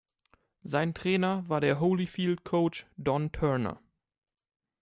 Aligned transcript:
Sein 0.63 0.95
Trainer 0.95 1.47
war 1.47 1.61
der 1.61 1.79
Holyfield-Coach 1.79 2.87
Don 2.97 3.31
Turner. 3.31 3.79